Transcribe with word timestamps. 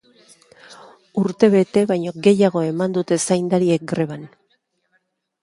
Urtebete 1.23 1.83
baino 1.91 2.13
gehiago 2.29 2.65
eman 2.71 2.97
dute 2.97 3.19
zaindariek 3.29 3.87
greban. 3.95 4.27